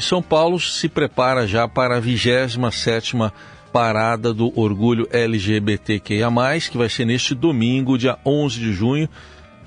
[0.00, 3.30] E São Paulo se prepara já para a 27ª
[3.70, 6.30] Parada do Orgulho LGBTQIA+,
[6.70, 9.06] que vai ser neste domingo, dia 11 de junho,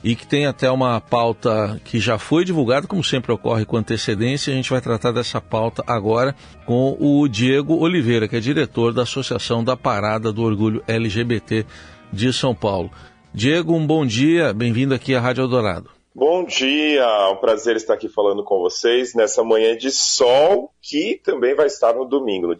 [0.04, 4.52] e que tem até uma pauta que já foi divulgada, como sempre ocorre com antecedência.
[4.52, 9.04] A gente vai tratar dessa pauta agora com o Diego Oliveira, que é diretor da
[9.04, 11.64] Associação da Parada do Orgulho LGBT
[12.12, 12.90] de São Paulo.
[13.32, 15.92] Diego, um bom dia, bem-vindo aqui à Rádio Eldorado.
[16.16, 21.20] Bom dia, é um prazer estar aqui falando com vocês nessa manhã de sol que
[21.24, 22.56] também vai estar no domingo.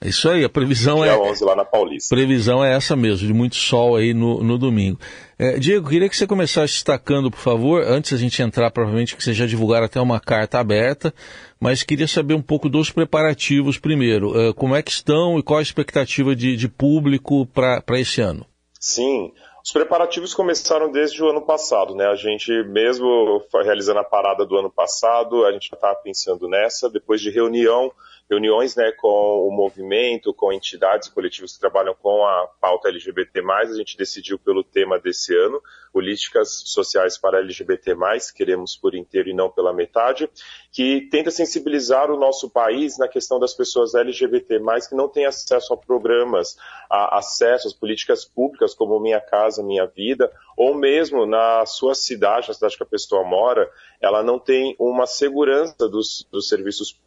[0.00, 1.16] É isso aí, a previsão dia é.
[1.16, 2.14] 11 lá na Paulista.
[2.14, 4.98] Previsão é essa mesmo, de muito sol aí no, no domingo.
[5.38, 9.22] É, Diego, queria que você começasse destacando, por favor, antes a gente entrar, provavelmente que
[9.22, 11.12] você já divulgaram até uma carta aberta,
[11.60, 14.38] mas queria saber um pouco dos preparativos primeiro.
[14.38, 18.46] É, como é que estão e qual a expectativa de, de público para esse ano?
[18.80, 19.30] Sim,
[19.64, 22.06] os preparativos começaram desde o ano passado, né?
[22.06, 26.90] A gente, mesmo realizando a parada do ano passado, a gente já estava pensando nessa,
[26.90, 27.90] depois de reunião,
[28.28, 33.74] reuniões né, com o movimento, com entidades coletivos que trabalham com a pauta LGBT+, a
[33.74, 35.60] gente decidiu pelo tema desse ano,
[35.92, 37.94] políticas sociais para LGBT+,
[38.34, 40.28] queremos por inteiro e não pela metade,
[40.72, 45.74] que tenta sensibilizar o nosso país na questão das pessoas LGBT+, que não têm acesso
[45.74, 46.56] a programas,
[46.90, 52.48] a acesso às políticas públicas como Minha Casa, Minha Vida, ou mesmo na sua cidade,
[52.48, 53.70] na cidade que a pessoa mora,
[54.00, 57.04] ela não tem uma segurança dos, dos serviços públicos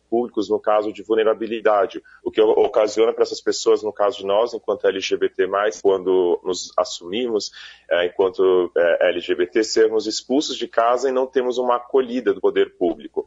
[0.50, 4.88] no caso de vulnerabilidade, o que ocasiona para essas pessoas, no caso de nós, enquanto
[4.88, 5.47] LGBT+,
[5.81, 7.52] quando nos assumimos,
[7.89, 12.78] é, enquanto é, LGBT, sermos expulsos de casa e não temos uma acolhida do poder
[12.78, 13.25] público.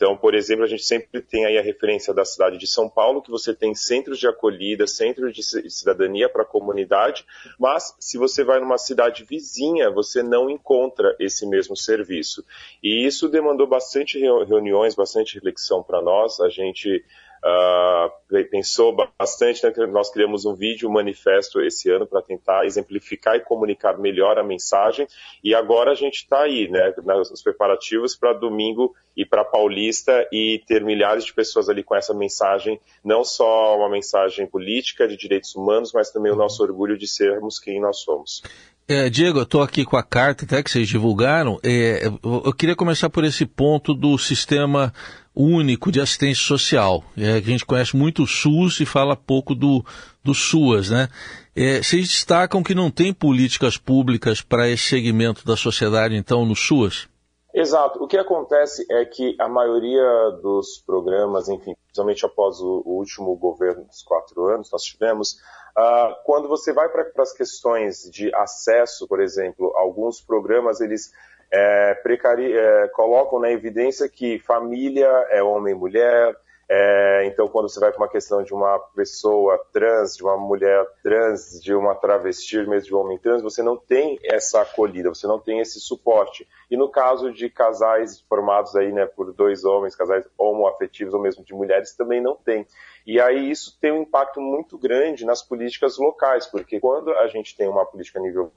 [0.00, 3.20] Então, por exemplo, a gente sempre tem aí a referência da cidade de São Paulo,
[3.20, 7.22] que você tem centros de acolhida, centros de cidadania para a comunidade,
[7.58, 12.42] mas se você vai numa cidade vizinha, você não encontra esse mesmo serviço.
[12.82, 16.40] E isso demandou bastante reuniões, bastante reflexão para nós.
[16.40, 17.04] A gente
[17.44, 23.36] uh, pensou bastante, né, nós criamos um vídeo, um manifesto esse ano para tentar exemplificar
[23.36, 25.06] e comunicar melhor a mensagem,
[25.42, 30.62] e agora a gente está aí, né, nos preparativos para domingo ir para Paulista e
[30.66, 35.54] ter milhares de pessoas ali com essa mensagem, não só uma mensagem política de direitos
[35.54, 38.42] humanos, mas também o nosso orgulho de sermos quem nós somos.
[38.88, 41.60] É, Diego, eu estou aqui com a carta até que vocês divulgaram.
[41.62, 44.92] É, eu queria começar por esse ponto do sistema
[45.34, 47.04] único de assistência social.
[47.16, 49.84] É, a gente conhece muito o SUS e fala pouco do,
[50.22, 51.08] do SUAS, né?
[51.54, 56.54] É, vocês destacam que não tem políticas públicas para esse segmento da sociedade, então, no
[56.54, 57.08] SUAS?
[57.52, 58.02] Exato.
[58.02, 63.34] O que acontece é que a maioria dos programas, enfim, principalmente após o, o último
[63.36, 65.32] governo dos quatro anos, nós tivemos,
[65.76, 71.10] uh, quando você vai para as questões de acesso, por exemplo, alguns programas, eles
[71.52, 76.36] é, precari, é, colocam na evidência que família é homem e mulher,
[76.72, 80.86] é, então, quando você vai para uma questão de uma pessoa trans, de uma mulher
[81.02, 85.26] trans, de uma travesti, mesmo de um homem trans, você não tem essa acolhida, você
[85.26, 86.46] não tem esse suporte.
[86.70, 91.44] E no caso de casais formados aí, né, por dois homens, casais homoafetivos ou mesmo
[91.44, 92.64] de mulheres, também não tem.
[93.04, 97.56] E aí isso tem um impacto muito grande nas políticas locais, porque quando a gente
[97.56, 98.52] tem uma política a nível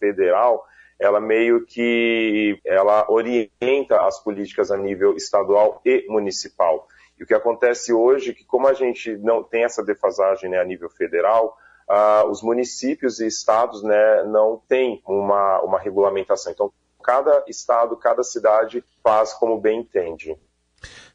[0.00, 0.66] federal,
[0.98, 6.88] ela meio que ela orienta as políticas a nível estadual e municipal.
[7.18, 10.58] E o que acontece hoje é que como a gente não tem essa defasagem né,
[10.60, 11.56] a nível federal,
[11.88, 16.52] uh, os municípios e estados né, não têm uma, uma regulamentação.
[16.52, 16.72] Então,
[17.02, 20.36] cada estado, cada cidade faz como bem entende.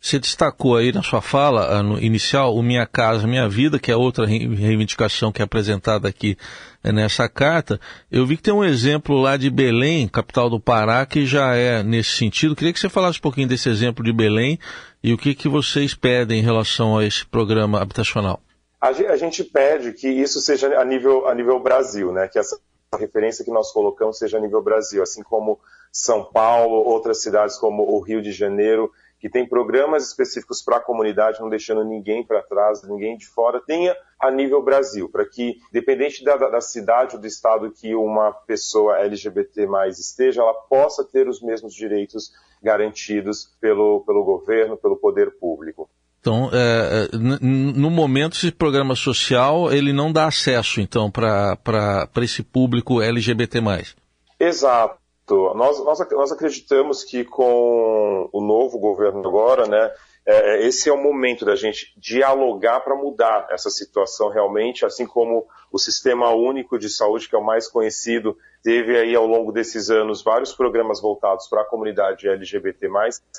[0.04, 3.96] Você destacou aí na sua fala ah, inicial o Minha Casa Minha Vida, que é
[3.96, 6.38] outra reivindicação que é apresentada aqui
[6.84, 7.80] eh, nessa carta.
[8.12, 11.82] Eu vi que tem um exemplo lá de Belém, capital do Pará, que já é
[11.84, 12.54] nesse sentido.
[12.54, 14.60] Queria que você falasse um pouquinho desse exemplo de Belém
[15.02, 18.42] e o que, que vocês pedem em relação a esse programa habitacional.
[18.82, 22.28] A gente pede que isso seja a nível, a nível Brasil, né?
[22.28, 22.60] que essa
[23.00, 25.62] referência que nós colocamos seja a nível Brasil, assim como
[25.94, 28.92] São Paulo, outras cidades como o Rio de Janeiro,
[29.24, 33.62] que tem programas específicos para a comunidade, não deixando ninguém para trás, ninguém de fora,
[33.66, 38.34] tenha a nível Brasil, para que, dependente da, da, cidade ou do estado que uma
[38.34, 44.98] pessoa LGBT mais esteja, ela possa ter os mesmos direitos garantidos pelo, pelo governo, pelo
[44.98, 45.90] poder público.
[46.20, 51.58] Então, é, é no momento, esse programa social ele não dá acesso, então, para
[52.22, 53.62] esse público LGBT+.
[54.38, 55.03] Exato.
[55.30, 59.92] Nós, nós, nós acreditamos que com o novo governo agora, né,
[60.26, 65.06] é, é, esse é o momento da gente dialogar para mudar essa situação realmente, assim
[65.06, 69.52] como o Sistema Único de Saúde, que é o mais conhecido, teve aí ao longo
[69.52, 72.90] desses anos vários programas voltados para a comunidade LGBT+,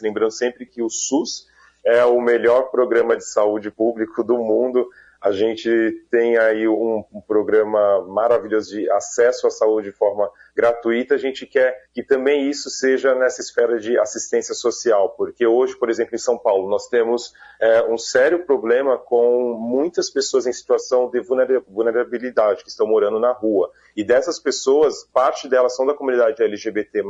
[0.03, 1.47] lembrando sempre que o SUS
[1.85, 4.89] é o melhor programa de saúde público do mundo.
[5.21, 11.15] A gente tem aí um, um, programa maravilhoso de acesso à saúde de forma gratuita.
[11.15, 15.91] A gente quer que também isso seja nessa esfera de assistência social, porque hoje, por
[15.91, 21.11] exemplo, em São Paulo, nós temos é, um sério problema com muitas pessoas em situação
[21.11, 23.71] de vulnerabilidade que estão morando na rua.
[23.97, 27.05] E dessas pessoas, parte delas são da comunidade LGBT,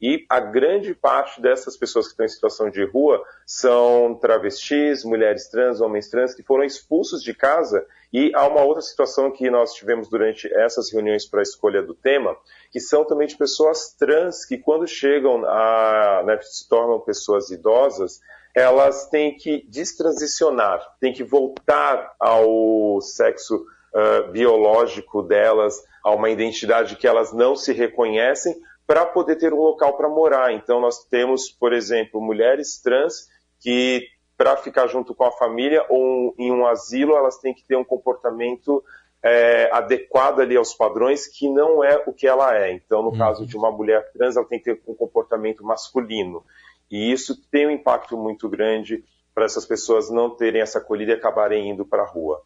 [0.00, 5.48] e a grande parte dessas pessoas que estão em situação de rua são travestis, mulheres
[5.48, 7.84] trans, homens trans, que foram expulsos de casa.
[8.12, 11.94] E há uma outra situação que nós tivemos durante essas reuniões para a escolha do
[11.94, 12.36] tema,
[12.72, 18.20] que são também de pessoas trans que, quando chegam a, né, se tornam pessoas idosas,
[18.54, 23.64] elas têm que destransicionar, têm que voltar ao sexo
[23.94, 29.60] uh, biológico delas, a uma identidade que elas não se reconhecem, para poder ter um
[29.60, 30.52] local para morar.
[30.52, 33.28] Então, nós temos, por exemplo, mulheres trans
[33.60, 34.04] que,
[34.40, 37.84] para ficar junto com a família ou em um asilo, elas têm que ter um
[37.84, 38.82] comportamento
[39.22, 42.72] é, adequado ali aos padrões que não é o que ela é.
[42.72, 43.18] Então, no uhum.
[43.18, 46.42] caso de uma mulher trans, ela tem que ter um comportamento masculino.
[46.90, 49.04] E isso tem um impacto muito grande
[49.34, 52.40] para essas pessoas não terem essa acolhida e acabarem indo para a rua.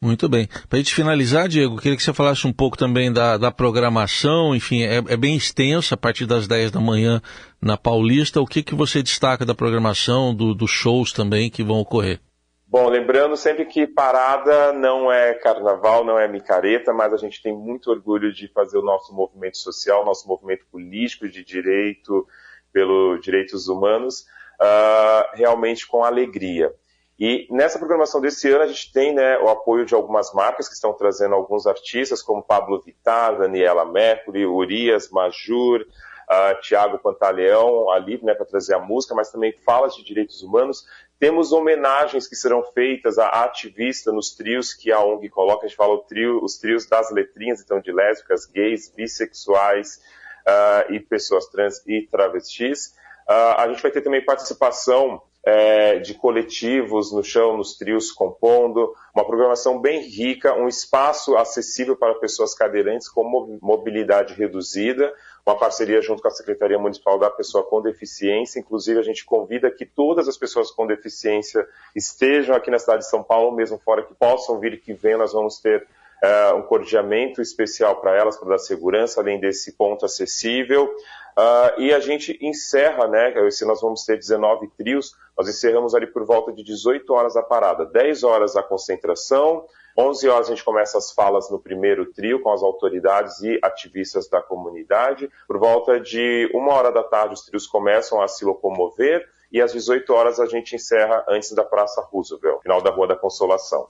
[0.00, 0.46] Muito bem.
[0.68, 4.54] Para a gente finalizar, Diego, queria que você falasse um pouco também da, da programação,
[4.54, 7.20] enfim, é, é, bem extensa a partir das 10 da manhã
[7.60, 8.40] na Paulista.
[8.40, 12.20] O que, que você destaca da programação, do, dos shows também que vão ocorrer?
[12.68, 17.56] Bom, lembrando sempre que parada não é carnaval, não é micareta, mas a gente tem
[17.56, 22.26] muito orgulho de fazer o nosso movimento social, nosso movimento político de direito,
[22.72, 24.26] pelos direitos humanos,
[24.60, 26.70] uh, realmente com alegria.
[27.18, 30.74] E nessa programação desse ano a gente tem né, o apoio de algumas marcas que
[30.74, 38.20] estão trazendo alguns artistas, como Pablo Vittar, Daniela Mercury, Urias, Majur, uh, Tiago Pantaleão ali
[38.22, 40.84] né, para trazer a música, mas também falas de direitos humanos.
[41.18, 45.76] Temos homenagens que serão feitas a ativista nos trios que a ONG coloca, a gente
[45.76, 50.02] fala trio, os trios das letrinhas, então de lésbicas, gays, bissexuais
[50.46, 52.94] uh, e pessoas trans e travestis.
[53.26, 58.92] Uh, a gente vai ter também participação é, de coletivos no chão, nos trios compondo,
[59.14, 65.14] uma programação bem rica, um espaço acessível para pessoas cadeirantes com mobilidade reduzida,
[65.46, 68.58] uma parceria junto com a Secretaria Municipal da Pessoa com Deficiência.
[68.58, 71.64] Inclusive, a gente convida que todas as pessoas com deficiência
[71.94, 75.20] estejam aqui na cidade de São Paulo, mesmo fora que possam vir e que venham,
[75.20, 75.86] nós vamos ter
[76.24, 80.92] uh, um cordiamento especial para elas, para dar segurança, além desse ponto acessível.
[81.38, 83.50] Uh, e a gente encerra, né?
[83.50, 87.42] Se nós vamos ter 19 trios, nós encerramos ali por volta de 18 horas a
[87.42, 89.66] parada, 10 horas a concentração,
[89.98, 94.28] 11 horas a gente começa as falas no primeiro trio com as autoridades e ativistas
[94.28, 95.30] da comunidade.
[95.46, 99.72] Por volta de uma hora da tarde os trios começam a se locomover e às
[99.72, 103.86] 18 horas a gente encerra antes da Praça Roosevelt, final da Rua da Consolação.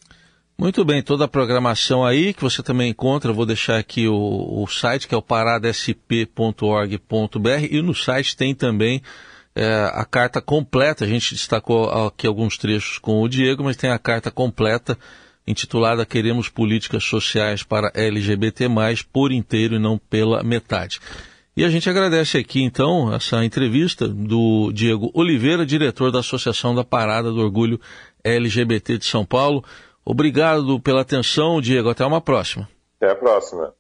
[0.58, 4.67] Muito bem, toda a programação aí que você também encontra, vou deixar aqui o, o
[4.67, 9.03] site que é o paradasp.org.br e no site tem também
[9.55, 11.05] é, a carta completa.
[11.05, 14.99] A gente destacou aqui alguns trechos com o Diego, mas tem a carta completa
[15.47, 18.67] intitulada Queremos Políticas Sociais para LGBT,
[19.12, 21.00] por inteiro e não pela metade.
[21.56, 26.85] E a gente agradece aqui, então, essa entrevista do Diego Oliveira, diretor da Associação da
[26.85, 27.81] Parada do Orgulho
[28.23, 29.64] LGBT de São Paulo.
[30.08, 31.90] Obrigado pela atenção, Diego.
[31.90, 32.68] Até uma próxima.
[32.96, 33.75] Até a próxima.